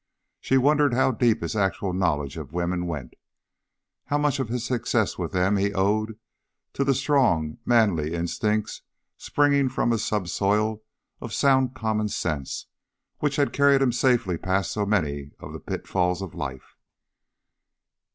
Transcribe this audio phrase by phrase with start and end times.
[0.39, 3.13] She wondered how deep his actual knowledge of women went,
[4.05, 6.17] how much of his success with them he owed
[6.73, 8.81] to the strong manly instincts
[9.15, 10.81] springing from a subsoil
[11.19, 12.65] of sound common sense
[13.19, 16.75] which had carried him safely past so many of the pitfalls of life.